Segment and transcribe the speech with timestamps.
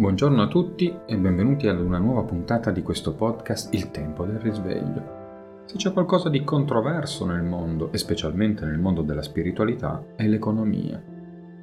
[0.00, 4.38] Buongiorno a tutti e benvenuti ad una nuova puntata di questo podcast Il tempo del
[4.38, 5.64] risveglio.
[5.66, 10.98] Se c'è qualcosa di controverso nel mondo, e specialmente nel mondo della spiritualità, è l'economia.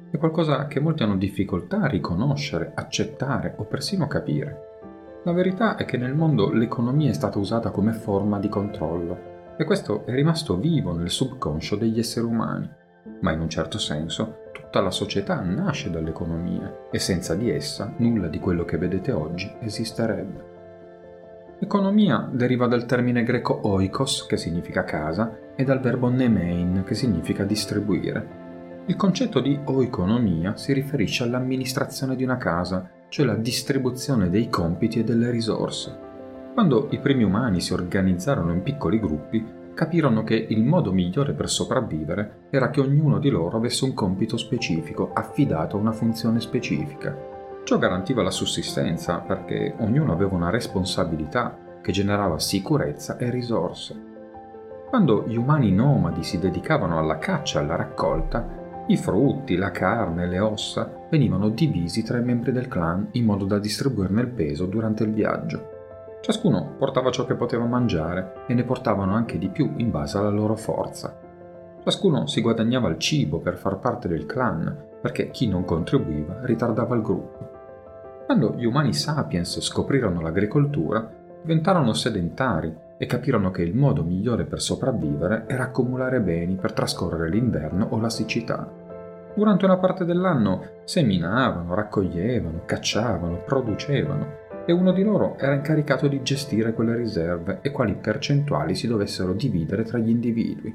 [0.08, 5.22] È qualcosa che molti hanno difficoltà a riconoscere, accettare o persino capire.
[5.24, 9.64] La verità è che nel mondo l'economia è stata usata come forma di controllo e
[9.64, 12.70] questo è rimasto vivo nel subconscio degli esseri umani,
[13.20, 18.28] ma in un certo senso Tutta la società nasce dall'economia e senza di essa nulla
[18.28, 20.56] di quello che vedete oggi esisterebbe.
[21.58, 27.44] Economia deriva dal termine greco oikos, che significa casa, e dal verbo nemein, che significa
[27.44, 28.84] distribuire.
[28.84, 34.98] Il concetto di oeconomia si riferisce all'amministrazione di una casa, cioè la distribuzione dei compiti
[34.98, 35.98] e delle risorse.
[36.52, 39.42] Quando i primi umani si organizzarono in piccoli gruppi,
[39.78, 44.36] capirono che il modo migliore per sopravvivere era che ognuno di loro avesse un compito
[44.36, 47.16] specifico affidato a una funzione specifica.
[47.62, 53.94] Ciò garantiva la sussistenza perché ognuno aveva una responsabilità che generava sicurezza e risorse.
[54.88, 60.26] Quando gli umani nomadi si dedicavano alla caccia e alla raccolta, i frutti, la carne,
[60.26, 64.66] le ossa venivano divisi tra i membri del clan in modo da distribuirne il peso
[64.66, 65.67] durante il viaggio.
[66.20, 70.28] Ciascuno portava ciò che poteva mangiare e ne portavano anche di più in base alla
[70.28, 71.16] loro forza.
[71.82, 76.94] Ciascuno si guadagnava il cibo per far parte del clan, perché chi non contribuiva ritardava
[76.96, 77.48] il gruppo.
[78.26, 81.08] Quando gli umani sapiens scoprirono l'agricoltura,
[81.40, 87.30] diventarono sedentari e capirono che il modo migliore per sopravvivere era accumulare beni per trascorrere
[87.30, 88.70] l'inverno o la siccità.
[89.34, 96.20] Durante una parte dell'anno seminavano, raccoglievano, cacciavano, producevano e uno di loro era incaricato di
[96.20, 100.74] gestire quelle riserve e quali percentuali si dovessero dividere tra gli individui.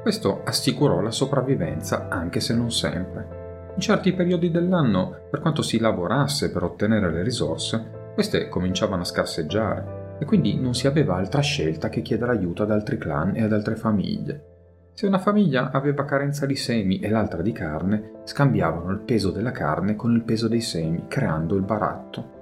[0.00, 3.72] Questo assicurò la sopravvivenza anche se non sempre.
[3.74, 9.04] In certi periodi dell'anno, per quanto si lavorasse per ottenere le risorse, queste cominciavano a
[9.04, 13.42] scarseggiare e quindi non si aveva altra scelta che chiedere aiuto ad altri clan e
[13.42, 14.52] ad altre famiglie.
[14.94, 19.50] Se una famiglia aveva carenza di semi e l'altra di carne, scambiavano il peso della
[19.50, 22.33] carne con il peso dei semi, creando il baratto.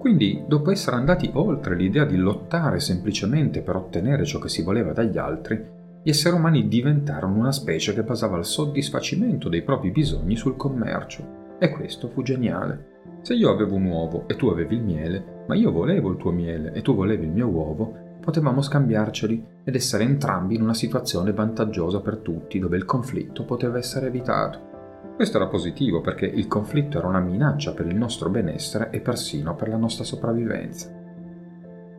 [0.00, 4.94] Quindi, dopo essere andati oltre l'idea di lottare semplicemente per ottenere ciò che si voleva
[4.94, 5.62] dagli altri,
[6.02, 11.56] gli esseri umani diventarono una specie che basava il soddisfacimento dei propri bisogni sul commercio.
[11.58, 13.18] E questo fu geniale.
[13.20, 16.30] Se io avevo un uovo e tu avevi il miele, ma io volevo il tuo
[16.30, 21.34] miele e tu volevi il mio uovo, potevamo scambiarceli ed essere entrambi in una situazione
[21.34, 24.69] vantaggiosa per tutti, dove il conflitto poteva essere evitato.
[25.16, 29.54] Questo era positivo perché il conflitto era una minaccia per il nostro benessere e persino
[29.54, 30.90] per la nostra sopravvivenza.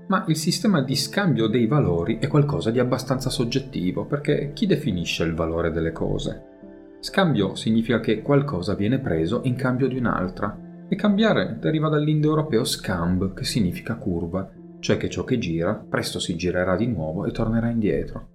[0.07, 5.23] Ma il sistema di scambio dei valori è qualcosa di abbastanza soggettivo perché chi definisce
[5.23, 6.49] il valore delle cose?
[6.99, 13.33] Scambio significa che qualcosa viene preso in cambio di un'altra e cambiare deriva dall'indoeuropeo scamb
[13.33, 17.69] che significa curva, cioè che ciò che gira presto si girerà di nuovo e tornerà
[17.69, 18.27] indietro.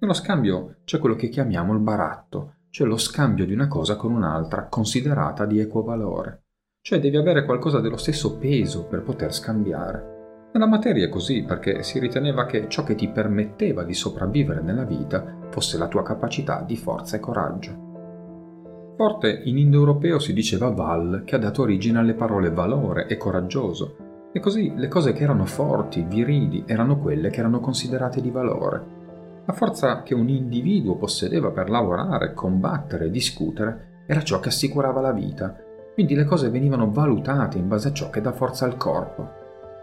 [0.00, 4.12] Nello scambio c'è quello che chiamiamo il baratto, cioè lo scambio di una cosa con
[4.12, 6.46] un'altra considerata di equo valore.
[6.80, 10.48] Cioè devi avere qualcosa dello stesso peso per poter scambiare.
[10.52, 14.82] Nella materia è così perché si riteneva che ciò che ti permetteva di sopravvivere nella
[14.82, 18.94] vita fosse la tua capacità di forza e coraggio.
[18.96, 24.30] Forte in indoeuropeo si diceva val, che ha dato origine alle parole valore e coraggioso,
[24.32, 29.03] e così le cose che erano forti, virili, erano quelle che erano considerate di valore.
[29.46, 35.12] La forza che un individuo possedeva per lavorare, combattere discutere era ciò che assicurava la
[35.12, 35.54] vita,
[35.92, 39.28] quindi le cose venivano valutate in base a ciò che dà forza al corpo.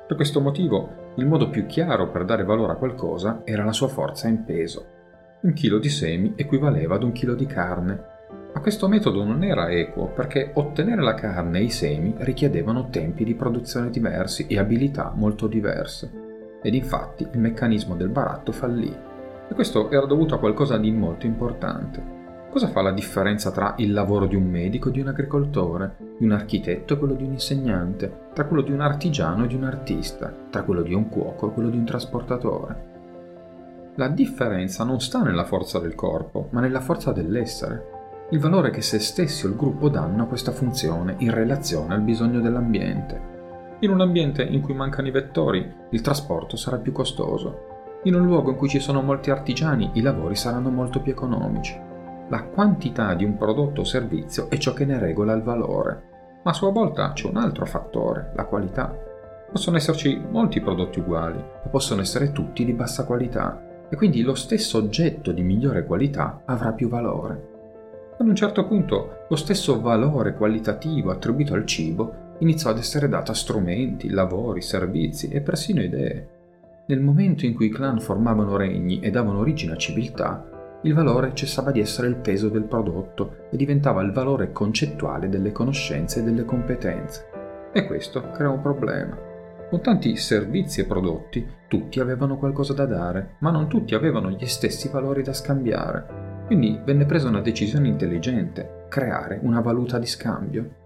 [0.07, 3.87] Per questo motivo, il modo più chiaro per dare valore a qualcosa era la sua
[3.87, 4.85] forza in peso.
[5.41, 8.03] Un chilo di semi equivaleva ad un chilo di carne,
[8.53, 13.23] ma questo metodo non era equo perché ottenere la carne e i semi richiedevano tempi
[13.23, 16.11] di produzione diversi e abilità molto diverse.
[16.63, 19.09] Ed infatti il meccanismo del baratto fallì.
[19.51, 22.19] E questo era dovuto a qualcosa di molto importante.
[22.49, 26.23] Cosa fa la differenza tra il lavoro di un medico e di un agricoltore, di
[26.23, 29.65] un architetto e quello di un insegnante, tra quello di un artigiano e di un
[29.65, 32.89] artista, tra quello di un cuoco e quello di un trasportatore?
[33.95, 38.81] La differenza non sta nella forza del corpo, ma nella forza dell'essere, il valore che
[38.81, 43.19] se stessi o il gruppo danno a questa funzione in relazione al bisogno dell'ambiente.
[43.79, 47.70] In un ambiente in cui mancano i vettori, il trasporto sarà più costoso,
[48.03, 51.79] in un luogo in cui ci sono molti artigiani i lavori saranno molto più economici.
[52.29, 56.03] La quantità di un prodotto o servizio è ciò che ne regola il valore,
[56.43, 58.95] ma a sua volta c'è un altro fattore, la qualità.
[59.51, 64.33] Possono esserci molti prodotti uguali, ma possono essere tutti di bassa qualità, e quindi lo
[64.33, 67.49] stesso oggetto di migliore qualità avrà più valore.
[68.17, 73.31] Ad un certo punto lo stesso valore qualitativo attribuito al cibo iniziò ad essere dato
[73.31, 76.39] a strumenti, lavori, servizi e persino idee.
[76.91, 81.31] Nel momento in cui i clan formavano regni e davano origine a civiltà, il valore
[81.33, 86.23] cessava di essere il peso del prodotto e diventava il valore concettuale delle conoscenze e
[86.23, 87.29] delle competenze.
[87.71, 89.17] E questo crea un problema.
[89.69, 94.45] Con tanti servizi e prodotti, tutti avevano qualcosa da dare, ma non tutti avevano gli
[94.45, 96.43] stessi valori da scambiare.
[96.45, 100.80] Quindi venne presa una decisione intelligente, creare una valuta di scambio.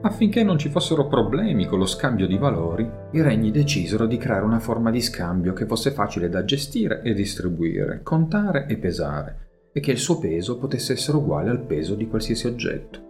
[0.00, 4.44] Affinché non ci fossero problemi con lo scambio di valori, i regni decisero di creare
[4.44, 9.80] una forma di scambio che fosse facile da gestire e distribuire, contare e pesare, e
[9.80, 13.06] che il suo peso potesse essere uguale al peso di qualsiasi oggetto.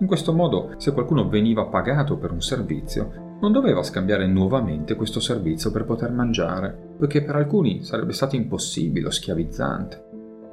[0.00, 5.20] In questo modo, se qualcuno veniva pagato per un servizio, non doveva scambiare nuovamente questo
[5.20, 10.04] servizio per poter mangiare, poiché per alcuni sarebbe stato impossibile o schiavizzante.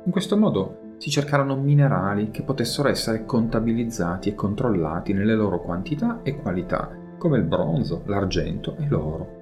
[0.05, 6.19] In questo modo si cercarono minerali che potessero essere contabilizzati e controllati nelle loro quantità
[6.23, 9.37] e qualità, come il bronzo, l'argento e l'oro.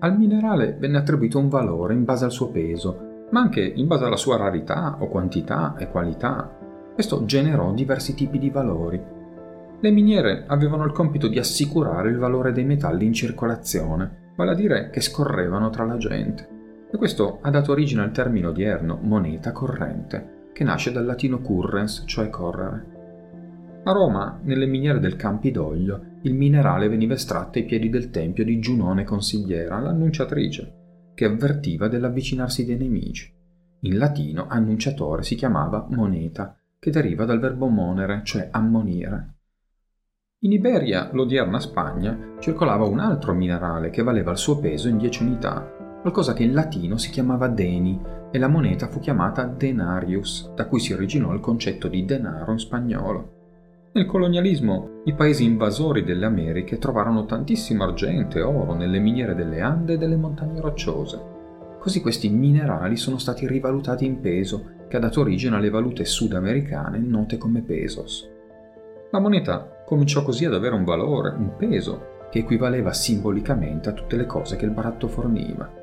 [0.00, 4.04] Al minerale venne attribuito un valore in base al suo peso, ma anche in base
[4.04, 6.56] alla sua rarità o quantità e qualità.
[6.92, 9.00] Questo generò diversi tipi di valori.
[9.80, 14.54] Le miniere avevano il compito di assicurare il valore dei metalli in circolazione, vale a
[14.54, 16.48] dire che scorrevano tra la gente.
[16.90, 22.02] E questo ha dato origine al termine odierno moneta corrente, che nasce dal latino currens,
[22.04, 23.80] cioè correre.
[23.84, 28.58] A Roma, nelle miniere del Campidoglio, il minerale veniva estratto ai piedi del tempio di
[28.58, 33.32] Giunone Consigliera, l'annunciatrice, che avvertiva dell'avvicinarsi dei nemici.
[33.82, 39.34] In latino annunciatore si chiamava moneta, che deriva dal verbo monere, cioè ammonire.
[40.40, 45.22] In Iberia, l'odierna Spagna, circolava un altro minerale che valeva il suo peso in 10
[45.22, 50.66] unità qualcosa che in latino si chiamava deni e la moneta fu chiamata denarius, da
[50.66, 53.32] cui si originò il concetto di denaro in spagnolo.
[53.92, 59.60] Nel colonialismo, i paesi invasori delle Americhe trovarono tantissimo argento e oro nelle miniere delle
[59.60, 61.36] Ande e delle montagne rocciose.
[61.78, 66.98] Così questi minerali sono stati rivalutati in peso, che ha dato origine alle valute sudamericane
[66.98, 68.28] note come pesos.
[69.10, 74.16] La moneta cominciò così ad avere un valore, un peso, che equivaleva simbolicamente a tutte
[74.16, 75.77] le cose che il baratto forniva.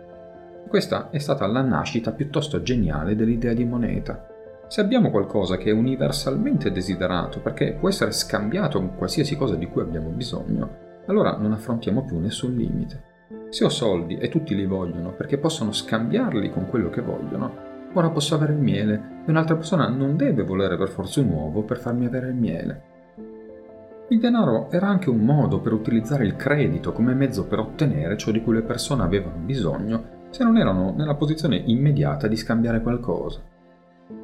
[0.68, 4.28] Questa è stata la nascita piuttosto geniale dell'idea di moneta.
[4.68, 9.68] Se abbiamo qualcosa che è universalmente desiderato perché può essere scambiato con qualsiasi cosa di
[9.68, 13.14] cui abbiamo bisogno, allora non affrontiamo più nessun limite.
[13.50, 17.54] Se ho soldi e tutti li vogliono perché possono scambiarli con quello che vogliono,
[17.94, 21.62] ora posso avere il miele e un'altra persona non deve volere per forza un uovo
[21.62, 22.84] per farmi avere il miele.
[24.10, 28.32] Il denaro era anche un modo per utilizzare il credito come mezzo per ottenere ciò
[28.32, 33.40] di cui le persone avevano bisogno se non erano nella posizione immediata di scambiare qualcosa.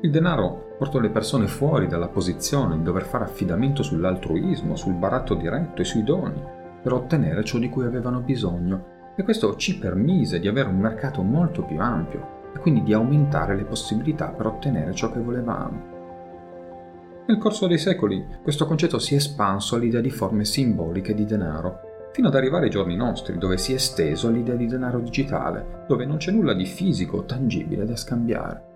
[0.02, 5.36] Il denaro portò le persone fuori dalla posizione di dover fare affidamento sull'altruismo, sul baratto
[5.36, 6.44] diretto e sui doni,
[6.84, 11.22] per ottenere ciò di cui avevano bisogno, e questo ci permise di avere un mercato
[11.22, 15.82] molto più ampio e quindi di aumentare le possibilità per ottenere ciò che volevamo.
[17.26, 21.91] Nel corso dei secoli questo concetto si è espanso all'idea di forme simboliche di denaro
[22.12, 26.06] fino ad arrivare ai giorni nostri, dove si è esteso all'idea di denaro digitale, dove
[26.06, 28.70] non c'è nulla di fisico o tangibile da scambiare.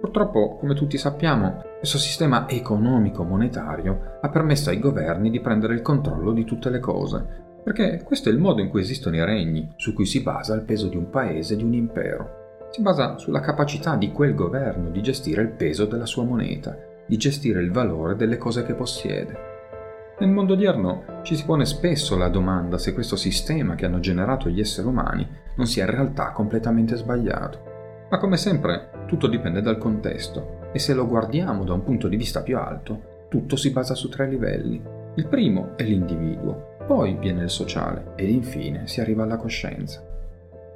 [0.00, 6.32] Purtroppo, come tutti sappiamo, questo sistema economico-monetario ha permesso ai governi di prendere il controllo
[6.32, 7.24] di tutte le cose,
[7.64, 10.62] perché questo è il modo in cui esistono i regni, su cui si basa il
[10.62, 12.40] peso di un paese, di un impero.
[12.70, 17.16] Si basa sulla capacità di quel governo di gestire il peso della sua moneta, di
[17.16, 19.51] gestire il valore delle cose che possiede.
[20.22, 24.48] Nel mondo odierno ci si pone spesso la domanda se questo sistema che hanno generato
[24.48, 25.26] gli esseri umani
[25.56, 28.06] non sia in realtà completamente sbagliato.
[28.08, 32.14] Ma come sempre tutto dipende dal contesto e se lo guardiamo da un punto di
[32.14, 34.80] vista più alto, tutto si basa su tre livelli.
[35.16, 40.06] Il primo è l'individuo, poi viene il sociale ed infine si arriva alla coscienza.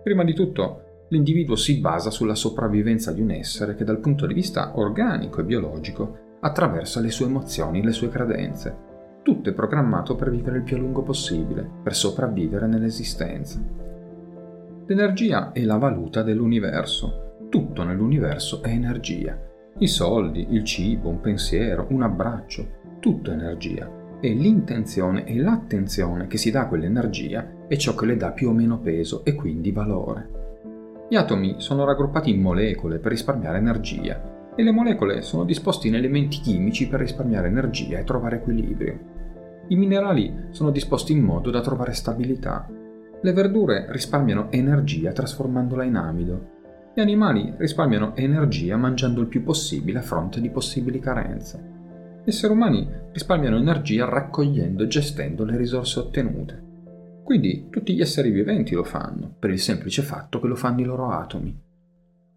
[0.03, 4.35] Prima di tutto, l'individuo si basa sulla sopravvivenza di un essere che dal punto di
[4.35, 8.86] vista organico e biologico attraversa le sue emozioni, le sue credenze
[9.27, 13.61] tutto è programmato per vivere il più a lungo possibile, per sopravvivere nell'esistenza.
[14.87, 17.49] L'energia è la valuta dell'universo.
[17.49, 19.37] Tutto nell'universo è energia.
[19.79, 22.69] I soldi, il cibo, un pensiero, un abbraccio,
[23.01, 23.91] tutto è energia.
[24.21, 28.51] E l'intenzione e l'attenzione che si dà a quell'energia è ciò che le dà più
[28.51, 30.29] o meno peso e quindi valore.
[31.11, 35.97] Gli atomi sono raggruppati in molecole per risparmiare energia e le molecole sono disposte in
[35.97, 39.16] elementi chimici per risparmiare energia e trovare equilibrio.
[39.69, 42.69] I minerali sono disposti in modo da trovare stabilità.
[43.21, 46.55] Le verdure risparmiano energia trasformandola in amido.
[46.95, 51.75] Gli animali risparmiano energia mangiando il più possibile a fronte di possibili carenze.
[52.23, 56.63] Gli esseri umani risparmiano energia raccogliendo e gestendo le risorse ottenute.
[57.25, 60.85] Quindi tutti gli esseri viventi lo fanno, per il semplice fatto che lo fanno i
[60.85, 61.61] loro atomi.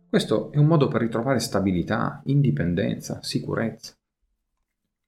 [0.09, 3.93] Questo è un modo per ritrovare stabilità, indipendenza, sicurezza.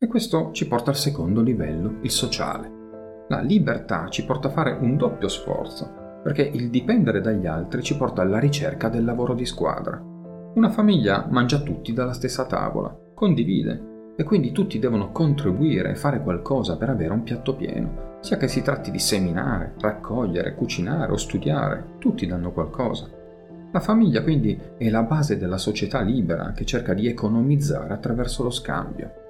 [0.04, 3.26] E questo ci porta al secondo livello, il sociale.
[3.28, 7.96] La libertà ci porta a fare un doppio sforzo, perché il dipendere dagli altri ci
[7.96, 10.02] porta alla ricerca del lavoro di squadra.
[10.56, 16.24] Una famiglia mangia tutti dalla stessa tavola, condivide, e quindi tutti devono contribuire e fare
[16.24, 21.16] qualcosa per avere un piatto pieno, sia che si tratti di seminare, raccogliere, cucinare o
[21.16, 23.08] studiare, tutti danno qualcosa.
[23.72, 28.50] La famiglia quindi è la base della società libera che cerca di economizzare attraverso lo
[28.50, 29.21] scambio.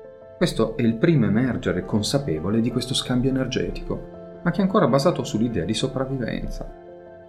[0.42, 5.24] Questo è il primo emergere consapevole di questo scambio energetico, ma che è ancora basato
[5.24, 6.68] sull'idea di sopravvivenza.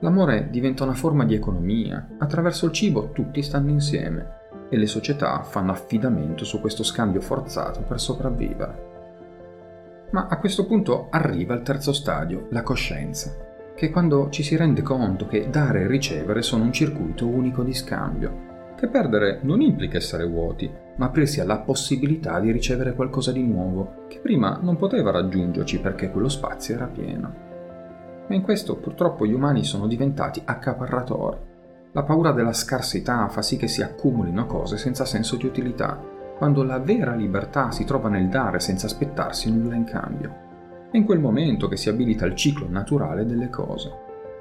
[0.00, 4.38] L'amore diventa una forma di economia, attraverso il cibo tutti stanno insieme
[4.70, 8.84] e le società fanno affidamento su questo scambio forzato per sopravvivere.
[10.12, 13.36] Ma a questo punto arriva il terzo stadio, la coscienza,
[13.74, 17.62] che è quando ci si rende conto che dare e ricevere sono un circuito unico
[17.62, 20.68] di scambio, che perdere non implica essere vuoti,
[21.02, 26.12] ma aprirsi alla possibilità di ricevere qualcosa di nuovo, che prima non poteva raggiungerci perché
[26.12, 27.34] quello spazio era pieno.
[28.28, 31.38] Ma in questo purtroppo gli umani sono diventati accaparratori.
[31.90, 36.00] La paura della scarsità fa sì che si accumulino cose senza senso di utilità,
[36.38, 40.34] quando la vera libertà si trova nel dare senza aspettarsi nulla in cambio.
[40.88, 43.90] È in quel momento che si abilita il ciclo naturale delle cose.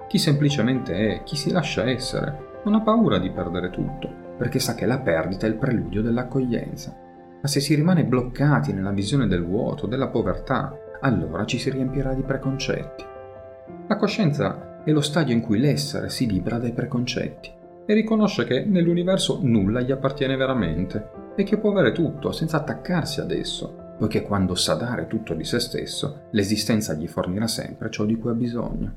[0.07, 4.73] Chi semplicemente è, chi si lascia essere, non ha paura di perdere tutto, perché sa
[4.73, 6.97] che la perdita è il preludio dell'accoglienza.
[7.43, 12.15] Ma se si rimane bloccati nella visione del vuoto, della povertà, allora ci si riempirà
[12.15, 13.05] di preconcetti.
[13.85, 17.51] La coscienza è lo stadio in cui l'essere si libera dai preconcetti
[17.85, 23.19] e riconosce che nell'universo nulla gli appartiene veramente e che può avere tutto senza attaccarsi
[23.19, 28.05] ad esso, poiché quando sa dare tutto di se stesso, l'esistenza gli fornirà sempre ciò
[28.05, 28.93] di cui ha bisogno.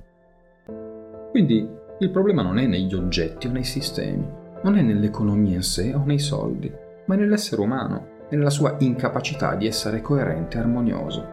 [1.31, 5.95] Quindi il problema non è negli oggetti o nei sistemi, non è nell'economia in sé
[5.95, 6.73] o nei soldi,
[7.05, 11.29] ma nell'essere umano e nella sua incapacità di essere coerente e armonioso.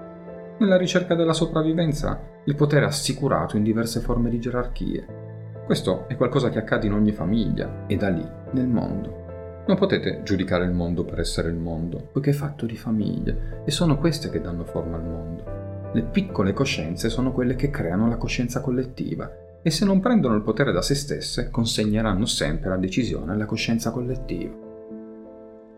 [0.59, 5.19] Nella ricerca della sopravvivenza il potere assicurato in diverse forme di gerarchie.
[5.65, 9.63] Questo è qualcosa che accade in ogni famiglia e da lì nel mondo.
[9.65, 13.71] Non potete giudicare il mondo per essere il mondo, poiché è fatto di famiglie e
[13.71, 15.89] sono queste che danno forma al mondo.
[15.93, 19.29] Le piccole coscienze sono quelle che creano la coscienza collettiva
[19.63, 23.91] e se non prendono il potere da se stesse consegneranno sempre la decisione alla coscienza
[23.91, 24.69] collettiva.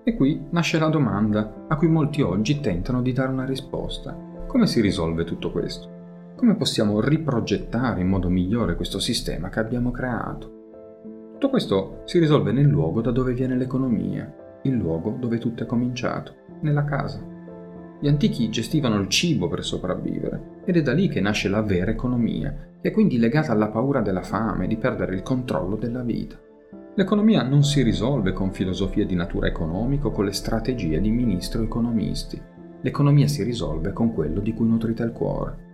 [0.04, 4.16] E qui nasce la domanda a cui molti oggi tentano di dare una risposta.
[4.48, 6.02] Come si risolve tutto questo?
[6.36, 10.62] Come possiamo riprogettare in modo migliore questo sistema che abbiamo creato?
[11.34, 15.66] Tutto questo si risolve nel luogo da dove viene l'economia, il luogo dove tutto è
[15.66, 17.22] cominciato, nella casa.
[18.00, 21.92] Gli antichi gestivano il cibo per sopravvivere ed è da lì che nasce la vera
[21.92, 26.40] economia, che è quindi legata alla paura della fame, di perdere il controllo della vita.
[26.96, 31.60] L'economia non si risolve con filosofie di natura economica o con le strategie di ministri
[31.60, 32.40] o economisti.
[32.82, 35.72] L'economia si risolve con quello di cui nutrite il cuore.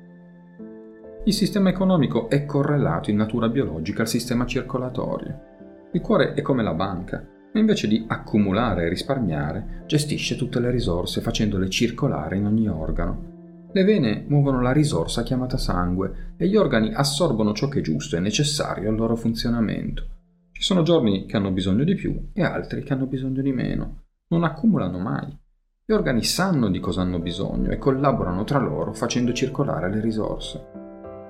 [1.26, 5.48] Il sistema economico è correlato in natura biologica al sistema circolatorio.
[5.92, 10.72] Il cuore è come la banca, ma invece di accumulare e risparmiare, gestisce tutte le
[10.72, 13.39] risorse facendole circolare in ogni organo.
[13.72, 18.16] Le vene muovono la risorsa chiamata sangue e gli organi assorbono ciò che è giusto
[18.16, 20.08] e necessario al loro funzionamento.
[20.52, 24.06] Ci sono giorni che hanno bisogno di più e altri che hanno bisogno di meno.
[24.30, 25.38] Non accumulano mai.
[25.86, 30.66] Gli organi sanno di cosa hanno bisogno e collaborano tra loro facendo circolare le risorse.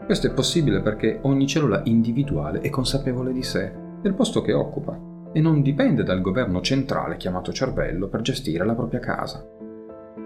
[0.05, 4.97] Questo è possibile perché ogni cellula individuale è consapevole di sé, del posto che occupa,
[5.33, 9.45] e non dipende dal governo centrale chiamato cervello per gestire la propria casa.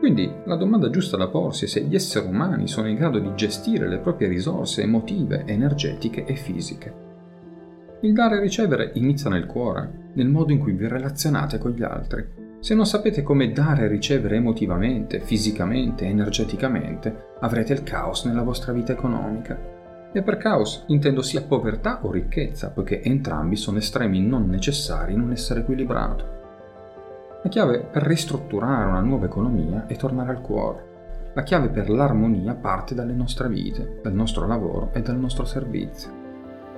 [0.03, 3.31] Quindi la domanda giusta da porsi è se gli esseri umani sono in grado di
[3.36, 6.93] gestire le proprie risorse emotive, energetiche e fisiche.
[8.01, 11.83] Il dare e ricevere inizia nel cuore, nel modo in cui vi relazionate con gli
[11.83, 12.27] altri.
[12.60, 18.74] Se non sapete come dare e ricevere emotivamente, fisicamente, energeticamente, avrete il caos nella vostra
[18.74, 19.57] vita economica
[20.12, 25.22] e per caos intendo sia povertà o ricchezza, poiché entrambi sono estremi non necessari in
[25.22, 26.43] un essere equilibrato.
[27.44, 31.32] La chiave per ristrutturare una nuova economia è tornare al cuore.
[31.34, 36.22] La chiave per l'armonia parte dalle nostre vite, dal nostro lavoro e dal nostro servizio.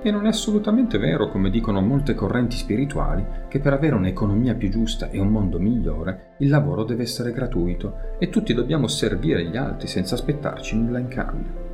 [0.02, 4.68] E non è assolutamente vero, come dicono molte correnti spirituali, che per avere un'economia più
[4.68, 9.56] giusta e un mondo migliore il lavoro deve essere gratuito e tutti dobbiamo servire gli
[9.56, 11.64] altri senza aspettarci nulla in cambio.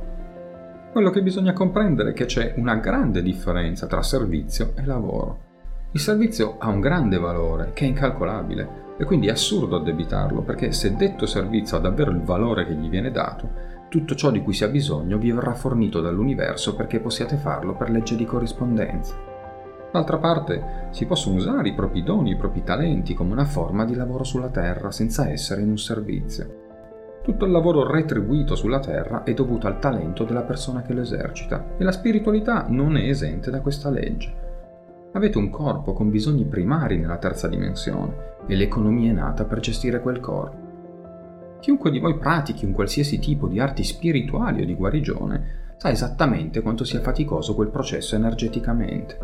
[0.91, 5.51] Quello che bisogna comprendere è che c'è una grande differenza tra servizio e lavoro.
[5.93, 10.71] Il servizio ha un grande valore che è incalcolabile e quindi è assurdo addebitarlo perché
[10.71, 14.53] se detto servizio ha davvero il valore che gli viene dato, tutto ciò di cui
[14.53, 19.31] si ha bisogno vi verrà fornito dall'universo perché possiate farlo per legge di corrispondenza.
[19.91, 23.93] D'altra parte, si possono usare i propri doni, i propri talenti come una forma di
[23.93, 26.61] lavoro sulla Terra senza essere in un servizio.
[27.21, 31.75] Tutto il lavoro retribuito sulla Terra è dovuto al talento della persona che lo esercita
[31.77, 34.42] e la spiritualità non è esente da questa legge.
[35.15, 40.01] Avete un corpo con bisogni primari nella terza dimensione e l'economia è nata per gestire
[40.01, 41.59] quel corpo.
[41.59, 46.61] Chiunque di voi pratichi un qualsiasi tipo di arti spirituali o di guarigione sa esattamente
[46.61, 49.17] quanto sia faticoso quel processo energeticamente.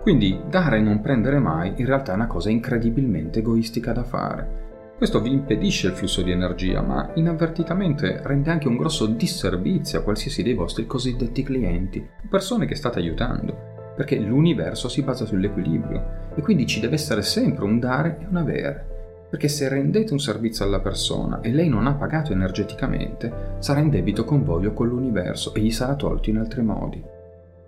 [0.00, 4.60] Quindi dare e non prendere mai in realtà è una cosa incredibilmente egoistica da fare.
[4.96, 10.02] Questo vi impedisce il flusso di energia, ma inavvertitamente rende anche un grosso disservizio a
[10.02, 16.42] qualsiasi dei vostri cosiddetti clienti, persone che state aiutando, perché l'universo si basa sull'equilibrio e
[16.42, 18.92] quindi ci deve essere sempre un dare e un avere
[19.32, 23.88] perché se rendete un servizio alla persona e lei non ha pagato energeticamente, sarà in
[23.88, 27.02] debito con voi o con l'universo e gli sarà tolto in altri modi.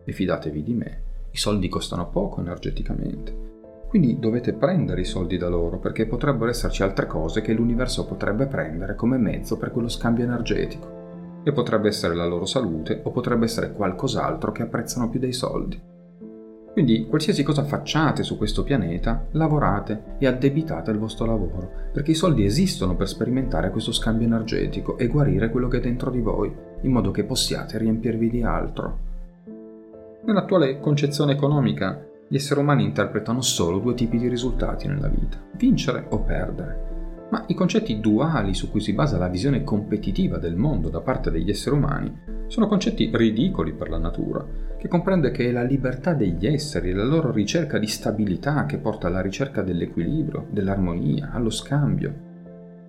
[0.05, 1.01] E fidatevi di me,
[1.31, 3.35] i soldi costano poco energeticamente.
[3.89, 8.45] Quindi dovete prendere i soldi da loro perché potrebbero esserci altre cose che l'universo potrebbe
[8.45, 11.41] prendere come mezzo per quello scambio energetico.
[11.45, 15.81] E potrebbe essere la loro salute o potrebbe essere qualcos'altro che apprezzano più dei soldi.
[16.75, 22.17] Quindi qualsiasi cosa facciate su questo pianeta, lavorate e addebitate il vostro lavoro, perché i
[22.17, 26.53] soldi esistono per sperimentare questo scambio energetico e guarire quello che è dentro di voi,
[26.81, 28.99] in modo che possiate riempirvi di altro.
[30.25, 36.07] Nell'attuale concezione economica, gli esseri umani interpretano solo due tipi di risultati nella vita, vincere
[36.09, 37.27] o perdere.
[37.31, 41.31] Ma i concetti duali su cui si basa la visione competitiva del mondo da parte
[41.31, 44.47] degli esseri umani sono concetti ridicoli per la natura,
[44.79, 49.07] che comprende che è la libertà degli esseri la loro ricerca di stabilità che porta
[49.07, 52.33] alla ricerca dell'equilibrio, dell'armonia, allo scambio.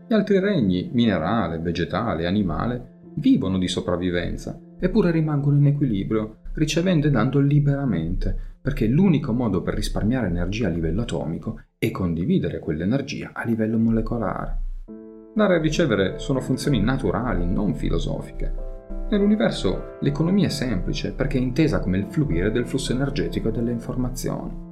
[0.08, 7.12] Gli altri regni, minerale, vegetale, animale, vivono di sopravvivenza, eppure rimangono in equilibrio, ricevendo e
[7.12, 13.46] dando liberamente, perché l'unico modo per risparmiare energia a livello atomico è condividere quell'energia a
[13.46, 14.58] livello molecolare.
[15.34, 18.65] Dare e ricevere sono funzioni naturali, non filosofiche.
[19.10, 24.64] Nell'universo l'economia è semplice perché è intesa come il fluire del flusso energetico delle informazioni.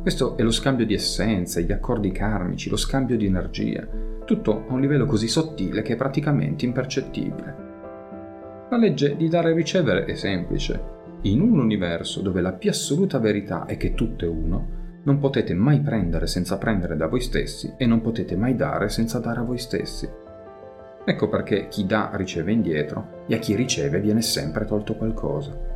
[0.00, 3.86] Questo è lo scambio di essenze, gli accordi karmici, lo scambio di energia,
[4.24, 7.56] tutto a un livello così sottile che è praticamente impercettibile.
[8.70, 11.00] La legge di dare e ricevere è semplice.
[11.22, 15.54] In un universo dove la più assoluta verità è che tutto è uno, non potete
[15.54, 19.44] mai prendere senza prendere da voi stessi e non potete mai dare senza dare a
[19.44, 20.08] voi stessi.
[21.04, 25.70] Ecco perché chi dà riceve indietro e a chi riceve viene sempre tolto qualcosa.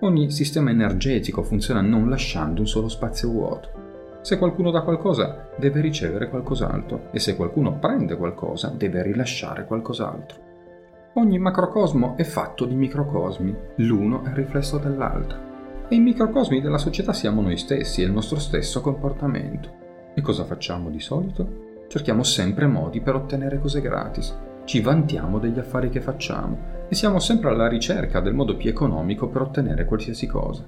[0.00, 3.80] Ogni sistema energetico funziona non lasciando un solo spazio vuoto.
[4.22, 10.50] Se qualcuno dà qualcosa, deve ricevere qualcos'altro e se qualcuno prende qualcosa, deve rilasciare qualcos'altro.
[11.14, 15.50] Ogni macrocosmo è fatto di microcosmi, l'uno è il riflesso dell'altro.
[15.88, 19.70] E i microcosmi della società siamo noi stessi e il nostro stesso comportamento.
[20.14, 21.61] E cosa facciamo di solito?
[21.92, 27.18] Cerchiamo sempre modi per ottenere cose gratis, ci vantiamo degli affari che facciamo e siamo
[27.18, 30.66] sempre alla ricerca del modo più economico per ottenere qualsiasi cosa.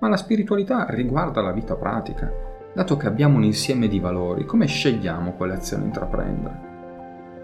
[0.00, 2.32] Ma la spiritualità riguarda la vita pratica.
[2.74, 6.60] Dato che abbiamo un insieme di valori, come scegliamo quale azione intraprendere?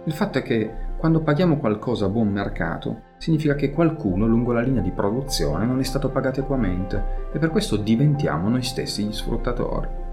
[0.07, 4.63] Il fatto è che quando paghiamo qualcosa a buon mercato, significa che qualcuno lungo la
[4.63, 9.13] linea di produzione non è stato pagato equamente e per questo diventiamo noi stessi gli
[9.13, 10.06] sfruttatori.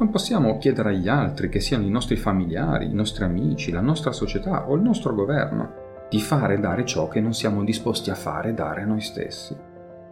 [0.00, 4.12] Non possiamo chiedere agli altri, che siano i nostri familiari, i nostri amici, la nostra
[4.12, 8.14] società o il nostro governo, di fare e dare ciò che non siamo disposti a
[8.14, 9.54] fare e dare a noi stessi.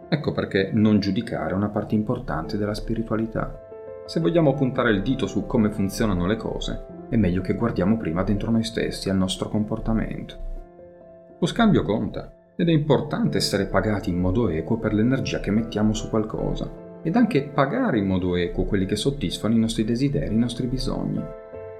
[0.07, 3.59] Ecco perché non giudicare è una parte importante della spiritualità.
[4.05, 8.21] Se vogliamo puntare il dito su come funzionano le cose, è meglio che guardiamo prima
[8.21, 10.35] dentro noi stessi al nostro comportamento.
[11.39, 15.93] Lo scambio conta ed è importante essere pagati in modo equo per l'energia che mettiamo
[15.93, 20.37] su qualcosa ed anche pagare in modo equo quelli che soddisfano i nostri desideri, i
[20.37, 21.21] nostri bisogni.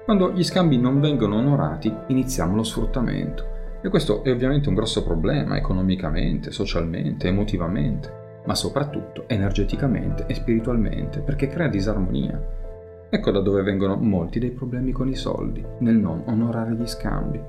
[0.04, 3.58] Quando gli scambi non vengono onorati, iniziamo lo sfruttamento.
[3.82, 11.20] E questo è ovviamente un grosso problema economicamente, socialmente, emotivamente, ma soprattutto energeticamente e spiritualmente,
[11.20, 12.42] perché crea disarmonia.
[13.08, 17.40] Ecco da dove vengono molti dei problemi con i soldi, nel non onorare gli scambi.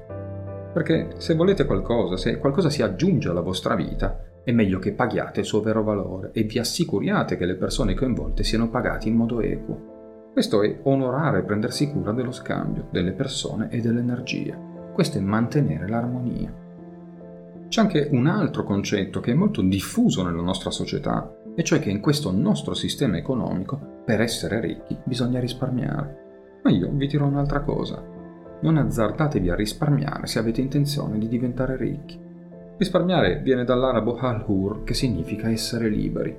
[0.73, 5.41] Perché se volete qualcosa, se qualcosa si aggiunge alla vostra vita, è meglio che paghiate
[5.41, 9.39] il suo vero valore e vi assicuriate che le persone coinvolte siano pagate in modo
[9.39, 10.29] equo.
[10.33, 14.57] Questo è onorare e prendersi cura dello scambio, delle persone e dell'energia.
[14.93, 16.51] Questo è mantenere l'armonia.
[17.67, 21.89] C'è anche un altro concetto che è molto diffuso nella nostra società, e cioè che
[21.89, 26.59] in questo nostro sistema economico per essere ricchi bisogna risparmiare.
[26.63, 28.03] Ma io vi dirò un'altra cosa.
[28.61, 32.19] Non azzardatevi a risparmiare se avete intenzione di diventare ricchi.
[32.81, 36.35] Risparmiare viene dall'arabo al-hur, che significa essere liberi.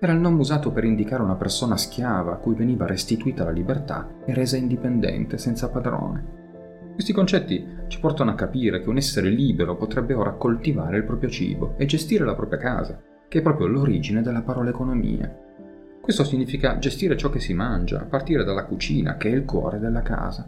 [0.00, 4.10] Era il nome usato per indicare una persona schiava a cui veniva restituita la libertà
[4.24, 6.90] e resa indipendente, senza padrone.
[6.94, 11.30] Questi concetti ci portano a capire che un essere libero potrebbe ora coltivare il proprio
[11.30, 15.32] cibo e gestire la propria casa, che è proprio l'origine della parola economia.
[16.00, 19.78] Questo significa gestire ciò che si mangia, a partire dalla cucina, che è il cuore
[19.78, 20.44] della casa.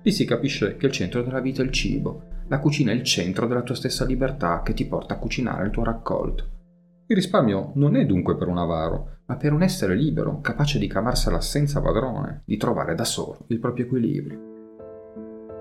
[0.00, 3.02] Lì si capisce che il centro della vita è il cibo, la cucina è il
[3.02, 6.56] centro della tua stessa libertà che ti porta a cucinare il tuo raccolto.
[7.06, 10.86] Il risparmio non è dunque per un avaro, ma per un essere libero, capace di
[10.86, 14.56] cavarsela senza padrone, di trovare da solo il proprio equilibrio.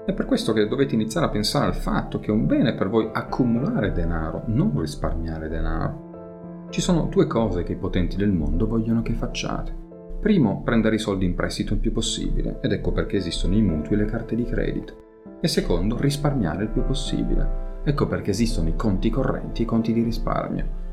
[0.06, 2.88] È per questo che dovete iniziare a pensare al fatto che è un bene per
[2.88, 6.68] voi accumulare denaro, non risparmiare denaro.
[6.70, 9.76] Ci sono due cose che i potenti del mondo vogliono che facciate.
[10.22, 13.96] Primo, prendere i soldi in prestito il più possibile, ed ecco perché esistono i mutui
[13.96, 15.07] e le carte di credito.
[15.40, 17.66] E secondo, risparmiare il più possibile.
[17.84, 20.86] Ecco perché esistono i conti correnti e i conti di risparmio.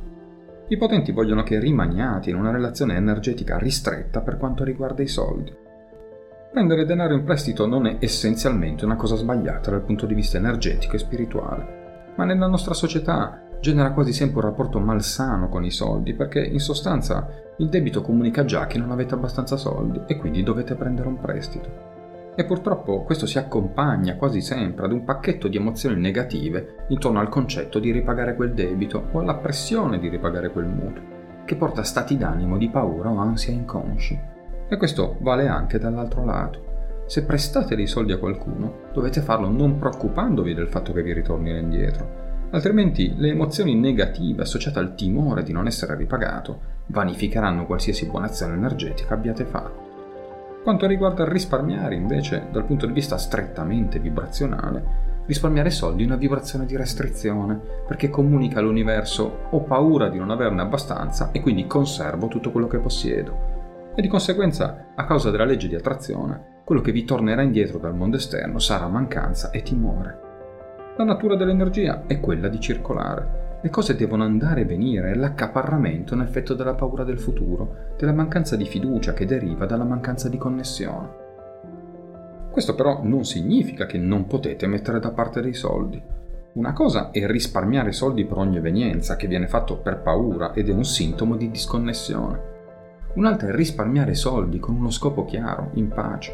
[0.68, 5.52] I potenti vogliono che rimaniate in una relazione energetica ristretta per quanto riguarda i soldi.
[6.52, 10.94] Prendere denaro in prestito non è essenzialmente una cosa sbagliata dal punto di vista energetico
[10.94, 16.14] e spirituale, ma nella nostra società genera quasi sempre un rapporto malsano con i soldi,
[16.14, 17.28] perché in sostanza
[17.58, 21.93] il debito comunica già che non avete abbastanza soldi e quindi dovete prendere un prestito.
[22.36, 27.28] E purtroppo questo si accompagna quasi sempre ad un pacchetto di emozioni negative intorno al
[27.28, 31.84] concetto di ripagare quel debito o alla pressione di ripagare quel mutuo, che porta a
[31.84, 34.18] stati d'animo di paura o ansia inconsci.
[34.68, 36.72] E questo vale anche dall'altro lato.
[37.06, 41.58] Se prestate dei soldi a qualcuno, dovete farlo non preoccupandovi del fatto che vi ritornino
[41.58, 48.26] indietro, altrimenti le emozioni negative associate al timore di non essere ripagato vanificheranno qualsiasi buona
[48.26, 49.83] azione energetica abbiate fatto.
[50.64, 56.66] Quanto riguarda risparmiare, invece, dal punto di vista strettamente vibrazionale, risparmiare soldi è una vibrazione
[56.66, 62.50] di restrizione, perché comunica all'universo ho paura di non averne abbastanza e quindi conservo tutto
[62.50, 63.54] quello che possiedo
[63.96, 67.94] e di conseguenza, a causa della legge di attrazione, quello che vi tornerà indietro dal
[67.94, 70.18] mondo esterno sarà mancanza e timore.
[70.96, 73.42] La natura dell'energia è quella di circolare.
[73.64, 78.12] Le cose devono andare e venire, l'accaparramento è un effetto della paura del futuro, della
[78.12, 81.22] mancanza di fiducia che deriva dalla mancanza di connessione.
[82.50, 86.00] Questo però non significa che non potete mettere da parte dei soldi.
[86.52, 90.72] Una cosa è risparmiare soldi per ogni evenienza, che viene fatto per paura ed è
[90.72, 92.52] un sintomo di disconnessione
[93.14, 96.32] un'altra è risparmiare soldi con uno scopo chiaro, in pace.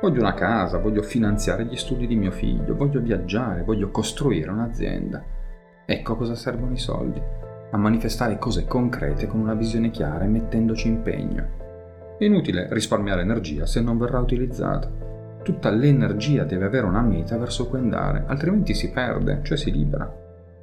[0.00, 5.22] Voglio una casa, voglio finanziare gli studi di mio figlio, voglio viaggiare, voglio costruire un'azienda.
[5.90, 7.18] Ecco cosa servono i soldi,
[7.70, 11.46] a manifestare cose concrete con una visione chiara e mettendoci impegno.
[12.18, 14.86] È inutile risparmiare energia se non verrà utilizzata.
[15.42, 20.14] Tutta l'energia deve avere una meta verso cui andare, altrimenti si perde, cioè si libera.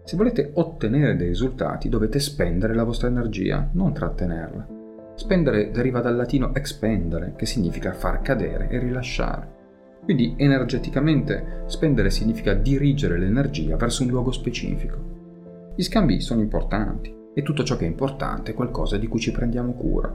[0.04, 4.68] Se volete ottenere dei risultati dovete spendere la vostra energia, non trattenerla.
[5.16, 9.54] Spendere deriva dal latino expendere, che significa far cadere e rilasciare.
[10.04, 15.15] Quindi energeticamente spendere significa dirigere l'energia verso un luogo specifico.
[15.78, 19.34] Gli scambi sono importanti e tutto ciò che è importante è qualcosa di cui ci
[19.34, 20.10] prendiamo cura.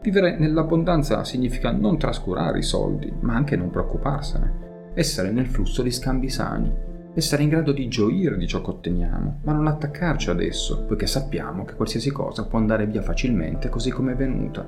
[0.00, 5.90] Vivere nell'abbondanza significa non trascurare i soldi, ma anche non preoccuparsene, essere nel flusso di
[5.90, 6.72] scambi sani,
[7.14, 11.08] essere in grado di gioire di ciò che otteniamo, ma non attaccarci ad esso, poiché
[11.08, 14.64] sappiamo che qualsiasi cosa può andare via facilmente così come è venuta.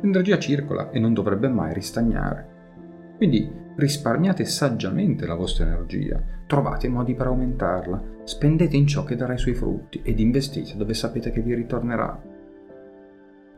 [0.00, 2.58] L'energia circola e non dovrebbe mai ristagnare.
[3.16, 3.48] Quindi
[3.80, 9.38] risparmiate saggiamente la vostra energia, trovate modi per aumentarla, spendete in ciò che darà i
[9.38, 12.38] suoi frutti ed investite dove sapete che vi ritornerà.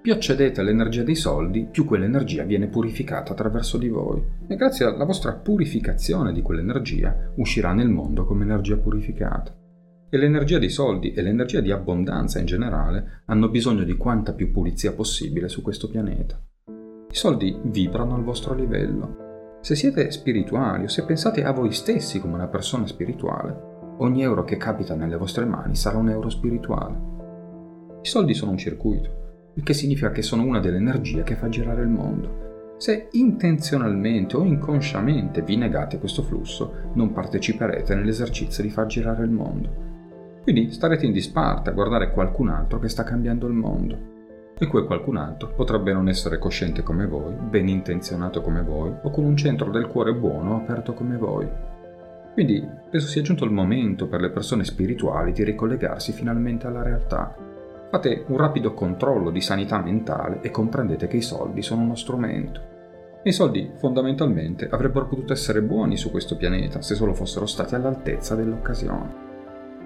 [0.03, 5.05] Più accedete all'energia dei soldi, più quell'energia viene purificata attraverso di voi e grazie alla
[5.05, 9.55] vostra purificazione di quell'energia uscirà nel mondo come energia purificata.
[10.11, 14.51] E l'energia dei soldi e l'energia di abbondanza in generale hanno bisogno di quanta più
[14.51, 16.39] pulizia possibile su questo pianeta.
[16.67, 19.32] I soldi vibrano al vostro livello.
[19.62, 24.42] Se siete spirituali o se pensate a voi stessi come una persona spirituale, ogni euro
[24.42, 28.01] che capita nelle vostre mani sarà un euro spirituale.
[28.03, 29.20] I soldi sono un circuito
[29.55, 32.75] il che significa che sono una delle energie che fa girare il mondo.
[32.79, 39.31] Se intenzionalmente o inconsciamente vi negate questo flusso, non parteciperete nell'esercizio di far girare il
[39.31, 40.40] mondo.
[40.42, 44.12] Quindi starete in disparte a guardare qualcun altro che sta cambiando il mondo.
[44.62, 49.11] E quel qualcun altro potrebbe non essere cosciente come voi, ben intenzionato come voi, o
[49.11, 51.48] con un centro del cuore buono aperto come voi.
[52.33, 57.35] Quindi penso sia giunto il momento per le persone spirituali di ricollegarsi finalmente alla realtà
[57.92, 62.61] Fate un rapido controllo di sanità mentale e comprendete che i soldi sono uno strumento.
[63.22, 67.75] E i soldi fondamentalmente avrebbero potuto essere buoni su questo pianeta se solo fossero stati
[67.75, 69.32] all'altezza dell'occasione.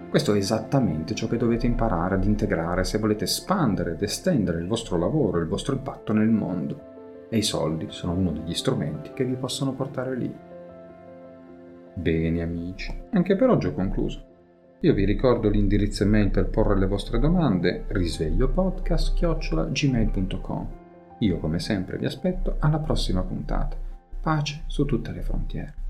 [0.08, 4.66] Questo è esattamente ciò che dovete imparare ad integrare se volete espandere ed estendere il
[4.66, 6.94] vostro lavoro e il vostro impatto nel mondo.
[7.28, 10.32] E i soldi sono uno degli strumenti che vi possono portare lì.
[11.94, 14.22] Bene amici, anche per oggi ho concluso.
[14.80, 20.68] Io vi ricordo l'indirizzo email per porre le vostre domande risvegliopodcast.gmail.com
[21.18, 23.76] Io come sempre vi aspetto alla prossima puntata.
[24.20, 25.85] Pace su tutte le frontiere.